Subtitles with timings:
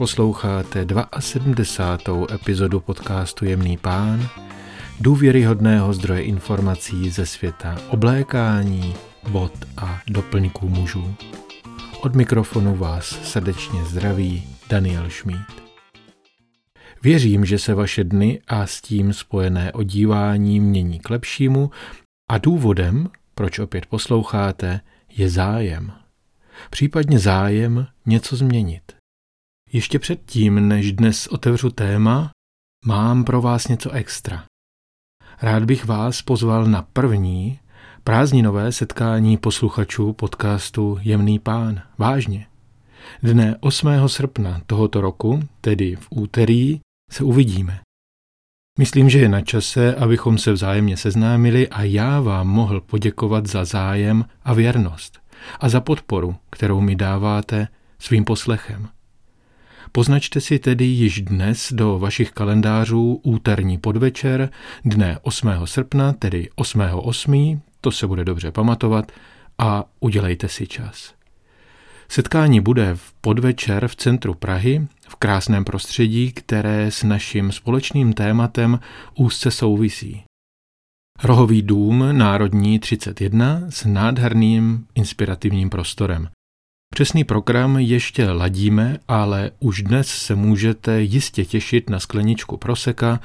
[0.00, 0.86] Posloucháte
[1.18, 2.26] 72.
[2.34, 4.28] epizodu podcastu Jemný pán,
[5.00, 8.94] důvěryhodného zdroje informací ze světa oblékání,
[9.28, 11.14] bod a doplňků mužů.
[12.00, 15.62] Od mikrofonu vás srdečně zdraví Daniel Šmíd.
[17.02, 21.70] Věřím, že se vaše dny a s tím spojené odívání mění k lepšímu
[22.30, 24.80] a důvodem, proč opět posloucháte,
[25.16, 25.92] je zájem.
[26.70, 28.99] Případně zájem něco změnit.
[29.72, 32.30] Ještě předtím, než dnes otevřu téma,
[32.86, 34.44] mám pro vás něco extra.
[35.42, 37.58] Rád bych vás pozval na první
[38.04, 41.82] prázdninové setkání posluchačů podcastu Jemný pán.
[41.98, 42.46] Vážně.
[43.22, 43.88] Dne 8.
[44.06, 46.80] srpna tohoto roku, tedy v úterý,
[47.10, 47.80] se uvidíme.
[48.78, 53.64] Myslím, že je na čase, abychom se vzájemně seznámili a já vám mohl poděkovat za
[53.64, 55.18] zájem a věrnost
[55.60, 58.88] a za podporu, kterou mi dáváte svým poslechem.
[59.92, 64.50] Poznačte si tedy již dnes do vašich kalendářů úterní podvečer
[64.84, 65.50] dne 8.
[65.64, 69.12] srpna, tedy 8.8., to se bude dobře pamatovat,
[69.58, 71.14] a udělejte si čas.
[72.08, 78.80] Setkání bude v podvečer v centru Prahy, v krásném prostředí, které s naším společným tématem
[79.14, 80.22] úzce souvisí.
[81.22, 86.28] Rohový dům Národní 31 s nádherným inspirativním prostorem.
[87.00, 93.20] Přesný program ještě ladíme, ale už dnes se můžete jistě těšit na skleničku proseka,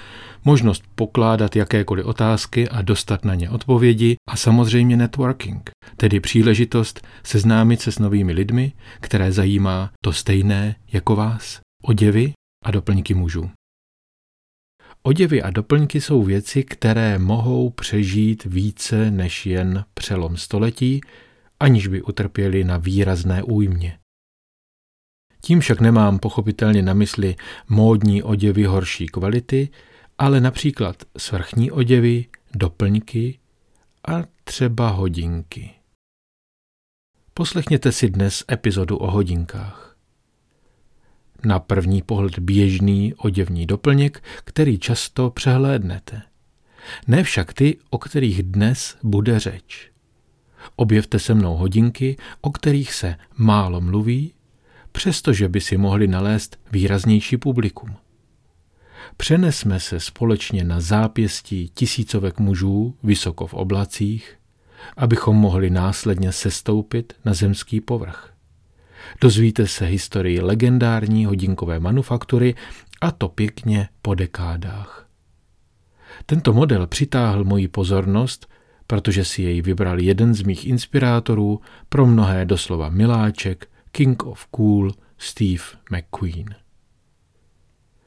[0.46, 7.82] možnost pokládat jakékoliv otázky a dostat na ně odpovědi a samozřejmě networking, tedy příležitost seznámit
[7.82, 12.34] se s novými lidmi, které zajímá to stejné jako vás, oděvy
[12.66, 13.50] a doplňky mužů.
[15.04, 21.02] Oděvy a doplňky jsou věci, které mohou přežít více než jen přelom století,
[21.66, 24.00] aniž by utrpěli na výrazné újmě.
[25.42, 27.36] Tím však nemám pochopitelně na mysli
[27.70, 29.70] módní oděvy horší kvality,
[30.18, 32.26] ale například svrchní oděvy,
[32.56, 33.40] doplňky
[34.08, 35.72] a třeba hodinky.
[37.34, 39.98] Poslechněte si dnes epizodu o hodinkách.
[41.46, 46.22] Na první pohled běžný oděvní doplněk, který často přehlédnete.
[47.08, 49.95] Ne však ty, o kterých dnes bude řeč.
[50.76, 54.34] Objevte se mnou hodinky, o kterých se málo mluví,
[54.92, 57.96] přestože by si mohli nalézt výraznější publikum.
[59.18, 64.38] Přenesme se společně na zápěstí tisícovek mužů vysoko v oblacích,
[64.98, 68.34] abychom mohli následně sestoupit na zemský povrch.
[69.22, 72.56] Dozvíte se historii legendární hodinkové manufaktury
[73.02, 75.08] a to pěkně po dekádách.
[76.26, 78.48] Tento model přitáhl moji pozornost
[78.88, 84.92] protože si jej vybral jeden z mých inspirátorů, pro mnohé doslova miláček, King of Cool,
[85.18, 86.56] Steve McQueen.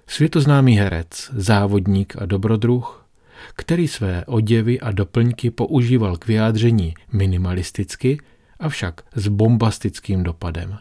[0.07, 3.09] Světoznámý herec, závodník a dobrodruh,
[3.55, 8.19] který své oděvy a doplňky používal k vyjádření minimalisticky,
[8.61, 10.79] avšak s bombastickým dopadem.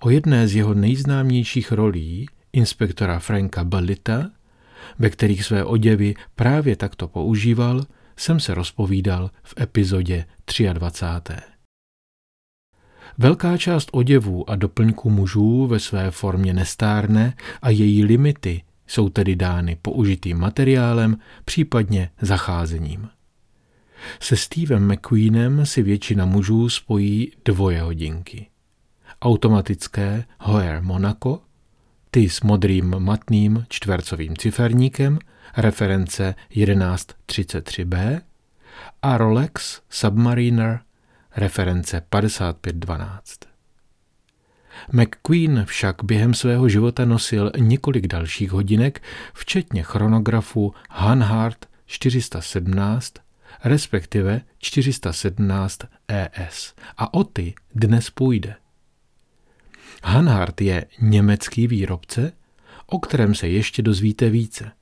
[0.00, 4.30] O jedné z jeho nejznámějších rolí, inspektora Franka Ballita,
[4.98, 7.82] ve kterých své oděvy právě takto používal,
[8.16, 10.24] jsem se rozpovídal v epizodě
[10.72, 11.34] 23.
[13.18, 19.36] Velká část oděvů a doplňků mužů ve své formě nestárne a její limity jsou tedy
[19.36, 23.08] dány použitým materiálem, případně zacházením.
[24.20, 28.46] Se Stevem McQueenem si většina mužů spojí dvoje hodinky.
[29.22, 31.40] Automatické Hoer Monaco,
[32.10, 35.18] ty s modrým matným čtvercovým ciferníkem–
[35.56, 38.20] reference 1133b
[39.02, 40.80] a Rolex Submariner
[41.36, 43.38] reference 5512.
[44.92, 49.02] McQueen však během svého života nosil několik dalších hodinek,
[49.34, 53.14] včetně chronografu Hanhart 417,
[53.64, 55.78] respektive 417
[56.08, 56.74] ES.
[56.96, 58.54] A o ty dnes půjde.
[60.04, 62.32] Hanhart je německý výrobce,
[62.86, 64.72] o kterém se ještě dozvíte více.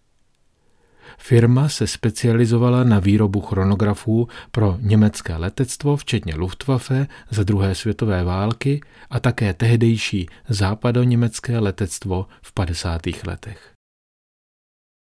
[1.18, 8.80] Firma se specializovala na výrobu chronografů pro německé letectvo, včetně Luftwaffe za druhé světové války
[9.10, 13.02] a také tehdejší západoněmecké letectvo v 50.
[13.26, 13.70] letech.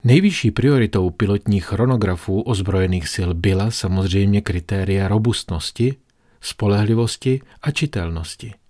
[0.04, 5.96] Nejvyšší prioritou pilotních chronografů ozbrojených sil byla samozřejmě kritéria robustnosti,
[6.42, 8.54] spolehlivosti a čitelnosti–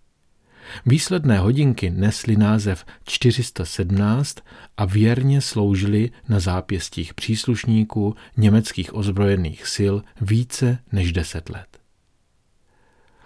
[0.85, 4.37] Výsledné hodinky nesly název 417
[4.77, 11.79] a věrně sloužily na zápěstích příslušníků německých ozbrojených sil více než deset let.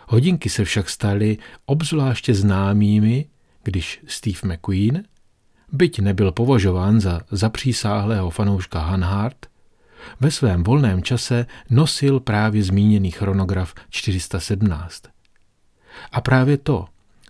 [0.07, 3.25] Hodinky se však staly obzvláště známými,
[3.63, 5.03] když Steve McQueen,
[5.71, 9.45] byť nebyl považován za zapřísáhlého fanouška Hanhart,
[10.19, 15.03] ve svém volném čase nosil právě zmíněný chronograf 417.
[16.11, 16.85] A právě to,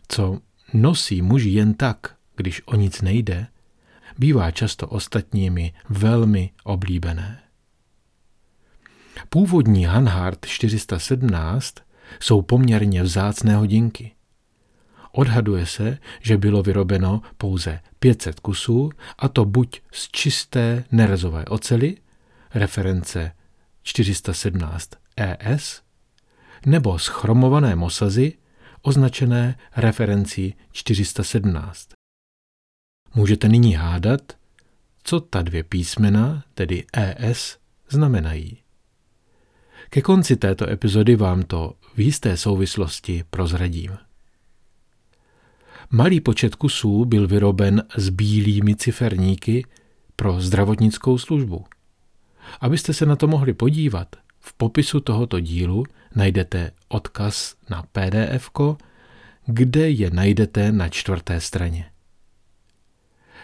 [0.09, 0.39] co
[0.73, 3.47] nosí muži jen tak, když o nic nejde,
[4.17, 7.41] bývá často ostatními velmi oblíbené.
[9.29, 11.75] Původní Hanhart 417
[12.19, 14.11] jsou poměrně vzácné hodinky.
[15.11, 21.97] Odhaduje se, že bylo vyrobeno pouze 500 kusů, a to buď z čisté nerezové ocely,
[22.53, 23.31] reference
[23.83, 25.81] 417 ES,
[26.65, 28.33] nebo z chromované mosazy,
[28.81, 31.89] označené referencí 417.
[33.15, 34.21] Můžete nyní hádat,
[35.03, 37.57] co ta dvě písmena, tedy ES,
[37.89, 38.57] znamenají.
[39.89, 43.97] Ke konci této epizody vám to v jisté souvislosti prozradím.
[45.91, 49.65] Malý počet kusů byl vyroben s bílými ciferníky
[50.15, 51.65] pro zdravotnickou službu.
[52.61, 55.83] Abyste se na to mohli podívat, v popisu tohoto dílu
[56.15, 58.49] najdete odkaz na PDF,
[59.45, 61.85] kde je najdete na čtvrté straně.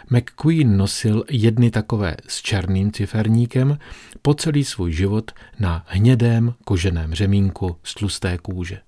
[0.10, 3.80] McQueen nosil jedny takové s černým ciferníkem
[4.22, 8.82] po celý svůj život na hnědém koženém řemínku z tlusté kůže.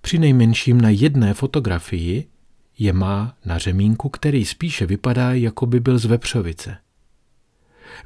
[0.00, 2.28] Při nejmenším na jedné fotografii
[2.78, 6.76] je má na řemínku, který spíše vypadá, jako by byl z vepřovice.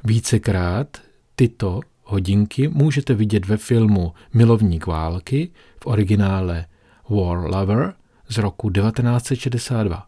[0.03, 1.01] Vícekrát
[1.35, 5.51] tyto hodinky můžete vidět ve filmu Milovník války
[5.83, 6.65] v originále
[7.09, 7.93] War Lover
[8.29, 10.07] z roku 1962.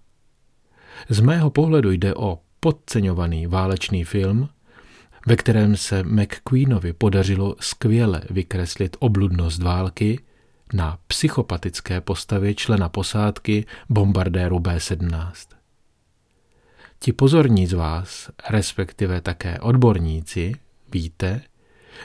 [1.10, 4.50] Z mého pohledu jde o podceňovaný válečný film,
[5.28, 10.20] ve kterém se McQueenovi podařilo skvěle vykreslit obludnost války
[10.74, 15.32] na psychopatické postavě člena posádky bombardéru B-17.
[17.00, 20.54] Ti pozorní z vás, respektive také odborníci,
[20.92, 21.42] víte,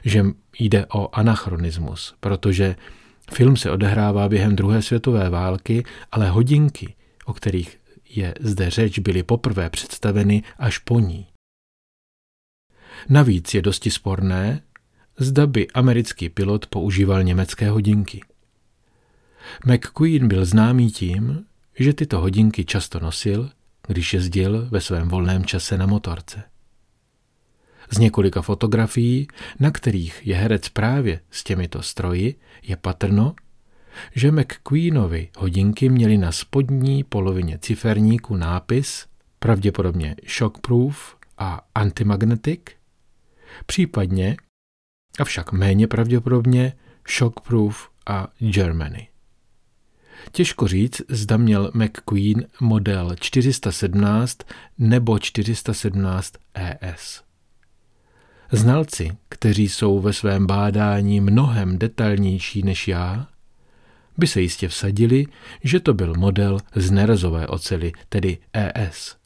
[0.05, 0.25] že
[0.58, 2.76] jde o anachronismus, protože
[3.32, 6.94] film se odehrává během druhé světové války, ale hodinky,
[7.25, 11.26] o kterých je zde řeč, byly poprvé představeny až po ní.
[13.08, 14.62] Navíc je dosti sporné,
[15.19, 18.20] zda by americký pilot používal německé hodinky.
[19.67, 21.47] McQueen byl známý tím,
[21.79, 23.50] že tyto hodinky často nosil,
[23.87, 26.43] když jezdil ve svém volném čase na motorce.
[27.90, 29.28] Z několika fotografií,
[29.60, 33.34] na kterých je herec právě s těmito stroji, je patrno,
[34.14, 39.06] že McQueenovi hodinky měly na spodní polovině ciferníku nápis
[39.38, 42.60] pravděpodobně shockproof a antimagnetic,
[43.66, 44.37] případně,
[45.20, 46.72] avšak méně pravděpodobně,
[47.19, 49.08] shockproof a Germany.
[50.32, 54.38] Těžko říct, zda měl McQueen model 417
[54.78, 57.22] nebo 417 ES.
[58.52, 63.26] Znalci, kteří jsou ve svém bádání mnohem detailnější než já,
[64.19, 65.26] by se jistě vsadili,
[65.64, 69.17] že to byl model z nerezové ocely, tedy ES.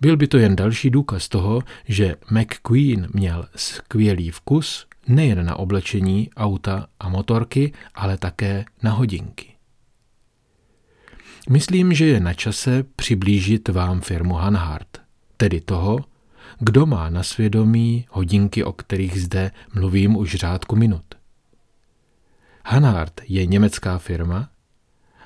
[0.00, 6.30] Byl by to jen další důkaz toho, že McQueen měl skvělý vkus nejen na oblečení
[6.36, 9.52] auta a motorky, ale také na hodinky.
[11.50, 15.00] Myslím, že je na čase přiblížit vám firmu Hanhart,
[15.36, 15.98] tedy toho,
[16.58, 21.04] kdo má na svědomí hodinky, o kterých zde mluvím už řádku minut.
[22.64, 24.48] Hanhart je německá firma,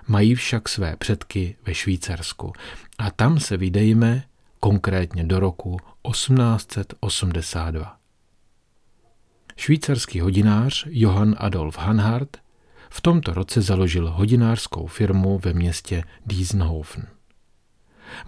[0.08, 2.52] mají však své předky ve Švýcarsku
[2.98, 4.24] a tam se vydejme
[4.60, 5.76] konkrétně do roku
[6.10, 7.96] 1882.
[9.56, 12.36] Švýcarský hodinář Johann Adolf Hanhart
[12.90, 17.06] v tomto roce založil hodinářskou firmu ve městě Diesenhofen.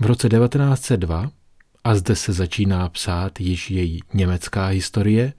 [0.00, 1.30] V roce 1902,
[1.84, 5.32] a zde se začíná psát již její německá historie,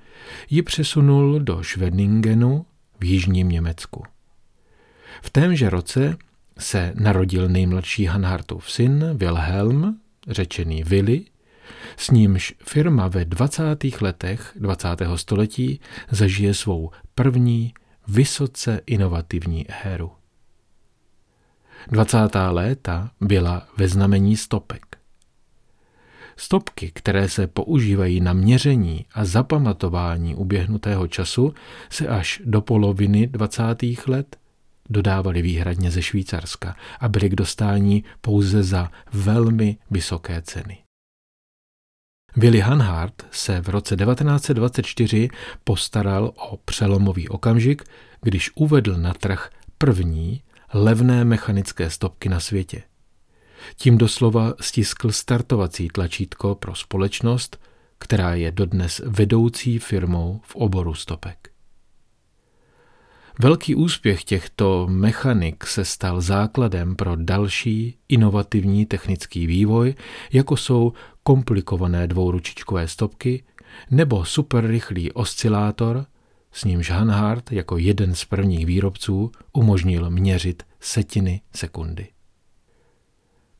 [0.49, 2.65] ji přesunul do Schweningenu
[2.99, 4.03] v jižním Německu.
[5.21, 6.17] V témže roce
[6.57, 11.25] se narodil nejmladší Hanhartův syn Wilhelm, řečený Willy,
[11.97, 14.01] s nímž firma ve 20.
[14.01, 14.87] letech 20.
[15.15, 15.79] století
[16.11, 17.73] zažije svou první
[18.07, 20.11] vysoce inovativní éru.
[21.87, 22.17] 20.
[22.49, 24.92] léta byla ve znamení stopek.
[26.37, 31.53] Stopky, které se používají na měření a zapamatování uběhnutého času,
[31.89, 33.63] se až do poloviny 20.
[34.07, 34.37] let
[34.89, 40.77] dodávaly výhradně ze Švýcarska a byly k dostání pouze za velmi vysoké ceny.
[42.35, 45.29] Willy Hanhart se v roce 1924
[45.63, 47.83] postaral o přelomový okamžik,
[48.21, 50.41] když uvedl na trh první
[50.73, 52.83] levné mechanické stopky na světě,
[53.75, 57.59] Tím doslova stiskl startovací tlačítko pro společnost,
[57.97, 61.49] která je dodnes vedoucí firmou v oboru stopek.
[63.39, 69.95] Velký úspěch těchto mechanik se stal základem pro další inovativní technický vývoj,
[70.33, 70.93] jako jsou
[71.23, 73.43] komplikované dvouručičkové stopky
[73.91, 76.05] nebo superrychlý oscilátor,
[76.51, 82.12] s nímž Hanhart jako jeden z prvních výrobců umožnil měřit setiny sekundy.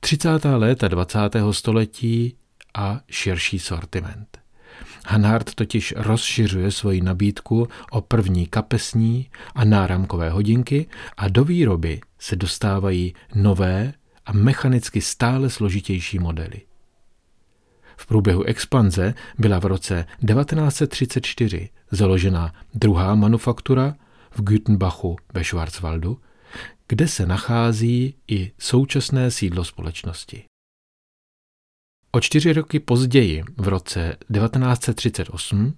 [0.03, 0.45] 30.
[0.55, 1.19] léta 20.
[1.51, 2.35] století
[2.73, 4.37] a širší sortiment.
[5.05, 12.35] Hanhart totiž rozšiřuje svoji nabídku o první kapesní a náramkové hodinky a do výroby se
[12.35, 13.93] dostávají nové
[14.25, 16.61] a mechanicky stále složitější modely.
[17.97, 23.95] V průběhu expanze byla v roce 1934 založena druhá manufaktura
[24.31, 26.19] v Gütenbachu ve Schwarzwaldu,
[26.87, 30.43] kde se nachází i současné sídlo společnosti.
[32.11, 35.73] O čtyři roky později, v roce 1938,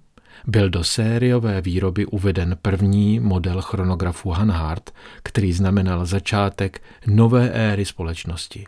[0.46, 8.66] byl do sériové výroby uveden první model chronografu Hanhart, který znamenal začátek nové éry společnosti.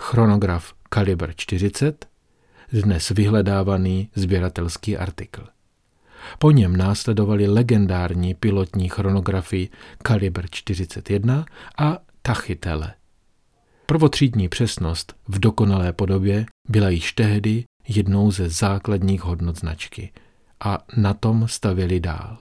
[0.00, 2.08] Chronograf Kaliber 40,
[2.72, 5.46] dnes vyhledávaný sběratelský artikl.
[6.38, 9.68] Po něm následovaly legendární pilotní chronografy
[10.02, 11.44] Kaliber 41
[11.78, 12.94] a Tachytele.
[13.86, 20.12] Prvotřídní přesnost v dokonalé podobě byla již tehdy jednou ze základních hodnot značky
[20.60, 22.38] a na tom stavěli dál.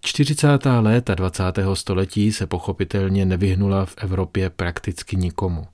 [0.00, 0.66] 40.
[0.80, 1.42] léta 20.
[1.74, 5.66] století se pochopitelně nevyhnula v Evropě prakticky nikomu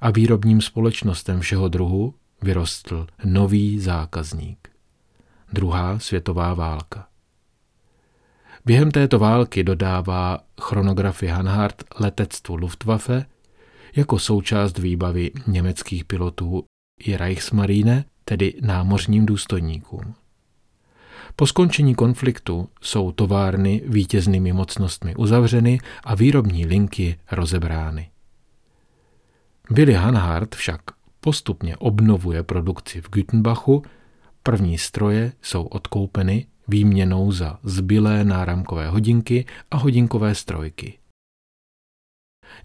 [0.00, 4.63] a výrobním společnostem všeho druhu vyrostl nový zákazník.
[5.54, 7.06] Druhá světová válka.
[8.64, 13.26] Během této války dodává chronografie Hanhart letectvu Luftwaffe
[13.96, 16.64] jako součást výbavy německých pilotů
[17.04, 20.14] i Reichsmarine, tedy námořním důstojníkům.
[21.36, 28.10] Po skončení konfliktu jsou továrny vítěznými mocnostmi uzavřeny a výrobní linky rozebrány.
[29.70, 30.80] Willy Hanhart však
[31.20, 33.82] postupně obnovuje produkci v Gütenbachu,
[34.46, 40.98] první stroje jsou odkoupeny výměnou za zbylé náramkové hodinky a hodinkové strojky.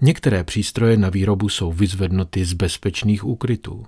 [0.02, 3.86] Některé přístroje na výrobu jsou vyzvednuty z bezpečných úkrytů.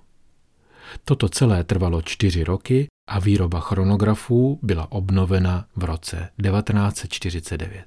[1.05, 7.85] Toto celé trvalo čtyři roky a výroba chronografů byla obnovena v roce 1949.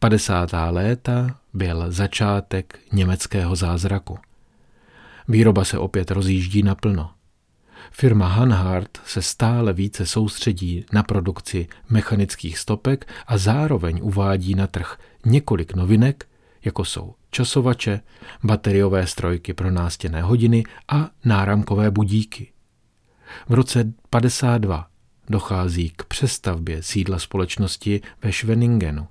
[0.00, 0.50] 50.
[0.70, 4.18] léta byl začátek německého zázraku.
[5.28, 7.17] Výroba se opět rozjíždí naplno.
[7.92, 14.98] Firma Hanhart se stále více soustředí na produkci mechanických stopek a zároveň uvádí na trh
[15.26, 16.28] několik novinek,
[16.64, 18.00] jako jsou časovače,
[18.44, 22.52] bateriové strojky pro nástěné hodiny a náramkové budíky.
[23.48, 24.88] V roce 52
[25.28, 29.08] dochází k přestavbě sídla společnosti ve Schweningenu.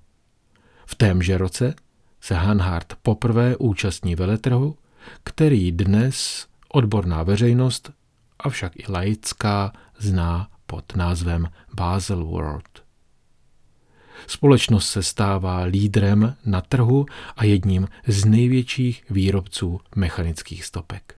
[0.85, 1.75] V témže roce
[2.21, 4.77] se Hanhart poprvé účastní veletrhu,
[5.23, 7.91] který dnes odborná veřejnost,
[8.39, 12.83] avšak i laická, zná pod názvem Basel World.
[14.27, 21.13] Společnost se stává lídrem na trhu a jedním z největších výrobců mechanických stopek.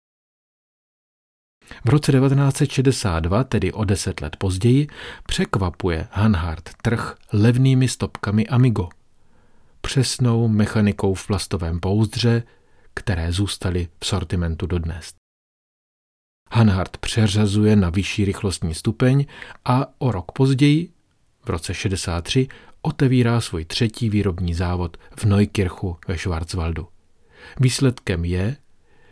[1.86, 4.88] V roce 1962, tedy o deset let později,
[5.28, 8.90] překvapuje Hanhart trh levnými stopkami Amigo.
[9.82, 12.44] Přesnou mechanikou v plastovém pouzdře,
[12.94, 15.14] které zůstaly v sortimentu dodnes.
[16.51, 19.25] Hanhart přeřazuje na vyšší rychlostní stupeň
[19.66, 20.89] a o rok později,
[21.46, 22.48] v roce 63,
[22.82, 26.88] otevírá svůj třetí výrobní závod v Neukirchu ve Schwarzwaldu.
[27.60, 28.58] Výsledkem je,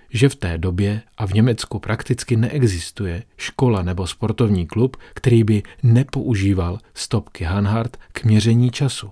[0.09, 5.63] že v té době a v Německu prakticky neexistuje škola nebo sportovní klub, který by
[5.83, 9.11] nepoužíval stopky Hanhart k měření času.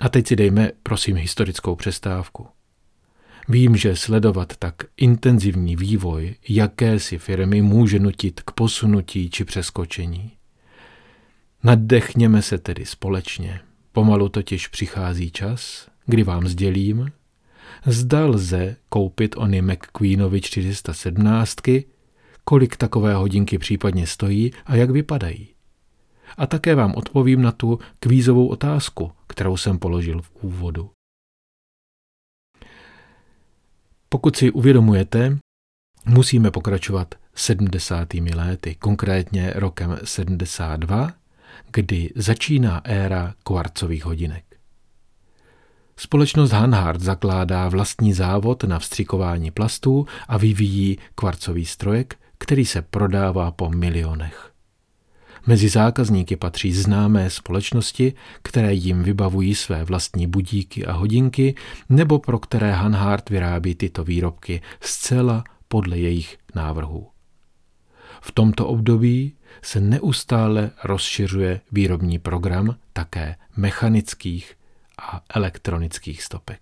[0.00, 2.48] A teď si dejme, prosím, historickou přestávku.
[3.48, 10.32] Vím, že sledovat tak intenzivní vývoj jakési firmy může nutit k posunutí či přeskočení.
[11.62, 13.60] Naddechněme se tedy společně.
[13.92, 17.12] Pomalu totiž přichází čas, kdy vám sdělím,
[17.86, 21.56] zda lze koupit ony McQueenovi 417,
[22.44, 25.48] kolik takové hodinky případně stojí a jak vypadají.
[26.36, 30.90] A také vám odpovím na tu kvízovou otázku, kterou jsem položil v úvodu.
[34.12, 35.38] Pokud si uvědomujete,
[36.06, 38.14] musíme pokračovat 70.
[38.14, 41.12] léty, konkrétně rokem 72,
[41.72, 44.44] kdy začíná éra kvarcových hodinek.
[45.96, 53.50] Společnost Hanhard zakládá vlastní závod na vstřikování plastů a vyvíjí kvarcový strojek, který se prodává
[53.50, 54.49] po milionech.
[55.46, 61.54] Mezi zákazníky patří známé společnosti, které jim vybavují své vlastní budíky a hodinky,
[61.88, 67.08] nebo pro které Hanhard vyrábí tyto výrobky zcela podle jejich návrhů.
[68.20, 74.54] V tomto období se neustále rozšiřuje výrobní program také mechanických
[74.98, 76.60] a elektronických stopek.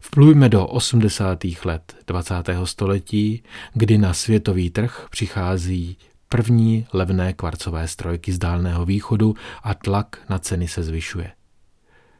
[0.00, 1.44] Vplujme do 80.
[1.64, 2.34] let 20.
[2.64, 3.42] století,
[3.74, 5.96] kdy na světový trh přichází
[6.32, 11.32] první levné kvarcové strojky z Dálného východu a tlak na ceny se zvyšuje.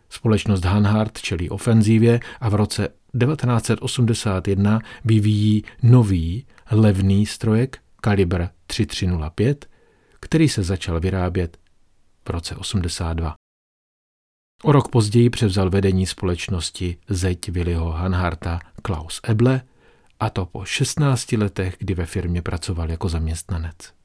[0.09, 2.89] Společnost Hanhart čelí ofenzívě a v roce
[3.19, 9.67] 1981 vyvíjí nový levný strojek kalibr 3305,
[10.21, 11.59] který se začal vyrábět
[12.25, 13.35] v roce 82.
[14.63, 19.63] O rok později převzal vedení společnosti zeď Williho Hanharta Klaus Eble,
[20.21, 24.00] a to po 16 letech, kdy ve firmě pracoval jako zaměstnanec.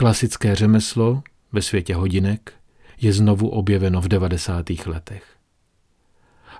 [0.00, 2.52] Klasické řemeslo ve světě hodinek
[3.00, 4.66] je znovu objeveno v 90.
[4.86, 5.36] letech.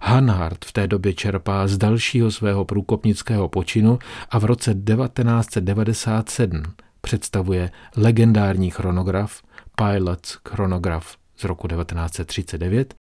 [0.03, 3.99] Hanhart v té době čerpá z dalšího svého průkopnického počinu
[4.31, 6.63] a v roce 1997
[7.01, 9.43] představuje legendární chronograf
[9.77, 12.95] Pilot's Chronograph z roku 1939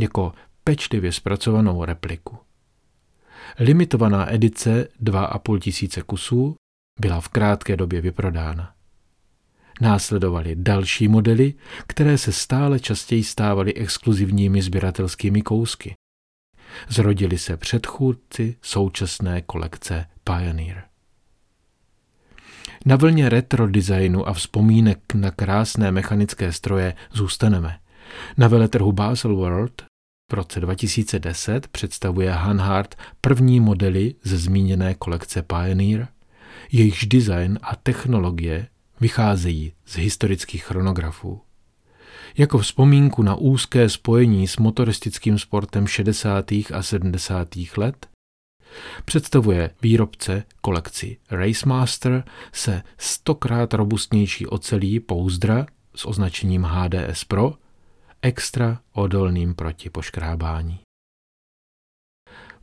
[0.00, 0.32] jako
[0.64, 2.38] pečlivě zpracovanou repliku.
[3.58, 6.56] Limitovaná edice 2,5 tisíce kusů
[7.00, 8.77] byla v krátké době vyprodána.
[9.80, 11.54] Následovaly další modely,
[11.86, 15.94] které se stále častěji stávaly exkluzivními sběratelskými kousky.
[16.88, 20.82] Zrodili se předchůdci současné kolekce Pioneer.
[22.86, 27.78] Na vlně retro designu a vzpomínek na krásné mechanické stroje zůstaneme.
[28.36, 29.82] Na veletrhu Basel World
[30.30, 36.08] v roce 2010 představuje Hanhart první modely ze zmíněné kolekce Pioneer,
[36.72, 38.68] jejichž design a technologie
[39.00, 41.40] vycházejí z historických chronografů.
[42.36, 46.52] Jako vzpomínku na úzké spojení s motoristickým sportem 60.
[46.52, 47.48] a 70.
[47.76, 48.06] let
[49.04, 57.54] Představuje výrobce kolekci Racemaster se stokrát robustnější ocelí pouzdra s označením HDS Pro,
[58.22, 60.80] extra odolným proti poškrábání.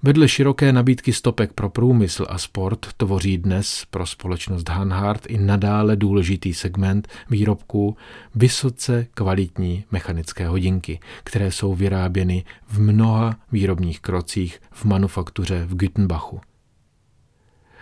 [0.06, 5.96] Vedle široké nabídky stopek pro průmysl a sport tvoří dnes pro společnost Hanhart i nadále
[5.96, 7.98] důležitý segment výrobků
[8.36, 16.42] vysoce kvalitní mechanické hodinky, které jsou vyráběny v mnoha výrobních krocích v manufaktuře v Güttenbachu.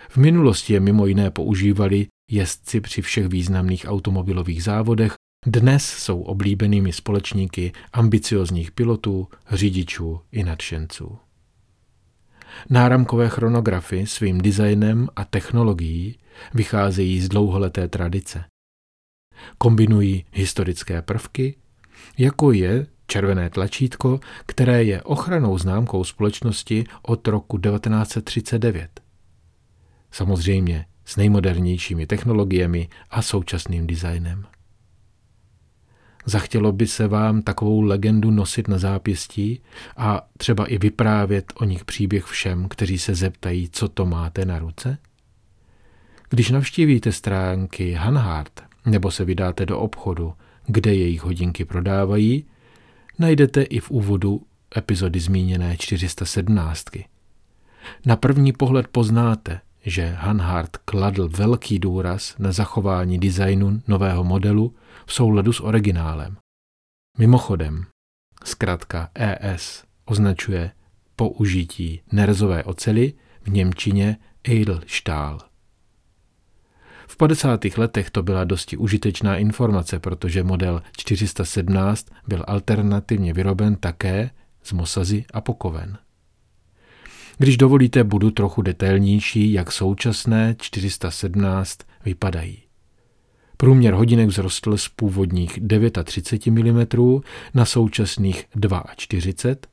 [0.08, 5.14] V minulosti je mimo jiné používali jezdci při všech významných automobilových závodech,
[5.46, 11.18] dnes jsou oblíbenými společníky ambiciozních pilotů, řidičů i nadšenců.
[12.70, 16.18] Náramkové chronografy svým designem a technologií
[16.54, 18.44] vycházejí z dlouholeté tradice.
[19.58, 21.54] Kombinují historické prvky,
[22.18, 29.00] jako je červené tlačítko, které je ochranou známkou společnosti od roku 1939.
[30.10, 34.46] Samozřejmě s nejmodernějšími technologiemi a současným designem.
[36.26, 39.60] Zachtělo by se vám takovou legendu nosit na zápěstí
[39.96, 44.58] a třeba i vyprávět o nich příběh všem, kteří se zeptají, co to máte na
[44.58, 44.98] ruce?
[46.30, 50.34] Když navštívíte stránky Hanhart nebo se vydáte do obchodu,
[50.66, 52.44] kde jejich hodinky prodávají,
[53.18, 54.42] najdete i v úvodu
[54.76, 56.84] epizody zmíněné 417.
[58.06, 64.74] Na první pohled poznáte, že Hanhart kladl velký důraz na zachování designu nového modelu
[65.06, 66.36] v souladu s originálem.
[67.18, 67.86] Mimochodem,
[68.44, 70.70] zkrátka ES označuje
[71.16, 73.12] použití nerzové ocely
[73.42, 75.38] v Němčině Edelstahl.
[77.06, 77.64] V 50.
[77.64, 84.30] letech to byla dosti užitečná informace, protože model 417 byl alternativně vyroben také
[84.62, 85.98] z mosazy a pokoven.
[87.38, 92.62] Když dovolíte, budu trochu detailnější, jak současné 417 vypadají.
[93.64, 95.58] Průměr hodinek vzrostl z původních
[96.04, 97.20] 39 mm
[97.54, 98.44] na současných
[98.96, 99.70] 42,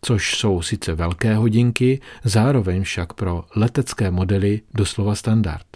[0.00, 5.66] což jsou sice velké hodinky, zároveň však pro letecké modely doslova standard.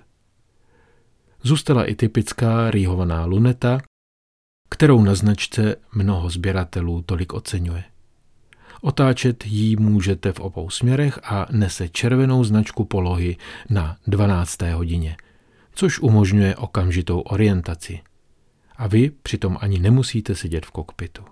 [1.42, 3.80] Zůstala i typická rýhovaná luneta,
[4.70, 7.84] kterou na značce mnoho sběratelů tolik oceňuje.
[8.80, 13.36] Otáčet ji můžete v obou směrech a nese červenou značku polohy
[13.70, 14.62] na 12.
[14.62, 15.16] hodině,
[15.72, 18.00] což umožňuje okamžitou orientaci.
[18.76, 21.24] A vy přitom ani nemusíte sedět v kokpitu.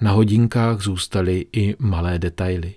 [0.00, 2.74] Na hodinkách zůstaly i malé detaily.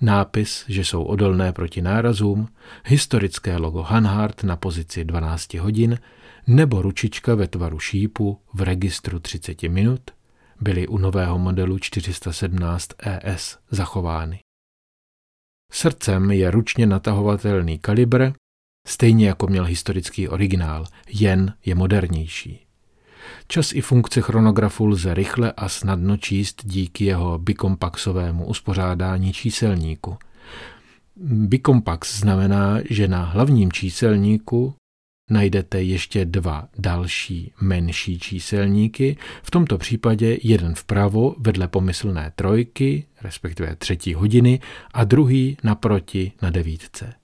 [0.00, 2.48] Nápis, že jsou odolné proti nárazům,
[2.86, 5.98] historické logo Hanhart na pozici 12 hodin
[6.46, 10.10] nebo ručička ve tvaru šípu v registru 30 minut
[10.60, 14.40] byly u nového modelu 417 ES zachovány.
[15.72, 18.32] Srdcem je ručně natahovatelný kalibr,
[19.02, 22.60] stejně jako měl historický originál, jen je modernější.
[23.48, 30.16] Čas i funkce chronografu lze rychle a snadno číst díky jeho bikompaxovému uspořádání číselníku.
[31.26, 34.74] Bikompax znamená, že na hlavním číselníku
[35.30, 43.76] najdete ještě dva další menší číselníky, v tomto případě jeden vpravo vedle pomyslné trojky, respektive
[43.76, 44.60] třetí hodiny,
[44.94, 47.21] a druhý naproti na devítce.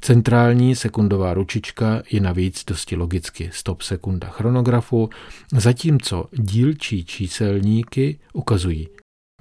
[0.00, 5.10] Centrální sekundová ručička je navíc dosti logicky stop sekunda chronografu,
[5.52, 8.88] zatímco dílčí číselníky ukazují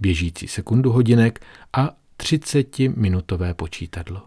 [0.01, 4.21] běžící sekundu hodinek a 30-minutové počítadlo.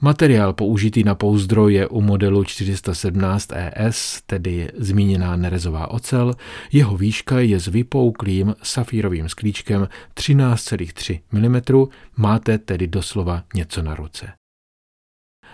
[0.00, 6.34] Materiál použitý na pouzdro je u modelu 417 ES, tedy zmíněná nerezová ocel.
[6.72, 14.32] Jeho výška je s vypouklým safírovým sklíčkem 13,3 mm, máte tedy doslova něco na ruce.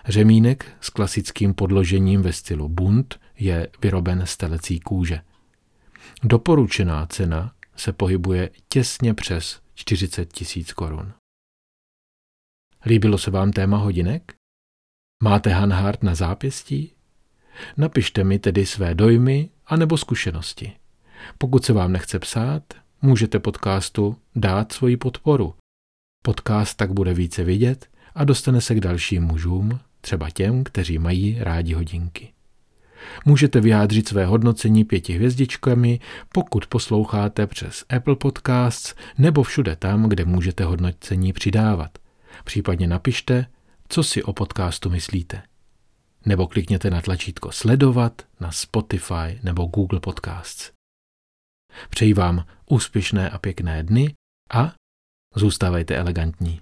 [0.09, 5.21] Řemínek s klasickým podložením ve stylu bunt je vyroben z telecí kůže.
[6.23, 11.13] Doporučená cena se pohybuje těsně přes 40 tisíc korun.
[12.87, 14.35] Líbilo se vám téma hodinek?
[15.23, 16.93] Máte Hanhart na zápěstí?
[17.77, 20.73] Napište mi tedy své dojmy anebo zkušenosti.
[21.39, 22.63] Pokud se vám nechce psát,
[23.03, 25.55] můžete podcastu dát svoji podporu.
[26.25, 31.37] Podcast tak bude více vidět a dostane se k dalším mužům, třeba těm, kteří mají
[31.41, 32.33] rádi hodinky.
[33.25, 36.01] Můžete vyjádřit své hodnocení pěti hvězdičkami,
[36.33, 41.99] pokud posloucháte přes Apple Podcasts nebo všude tam, kde můžete hodnocení přidávat.
[42.45, 43.47] Případně napište,
[43.89, 45.43] co si o podcastu myslíte.
[46.27, 50.71] Nebo klikněte na tlačítko sledovat na Spotify nebo Google Podcasts.
[51.91, 54.15] Přeji vám úspěšné a pěkné dny
[54.51, 54.75] a
[55.37, 56.61] zůstávejte elegantní.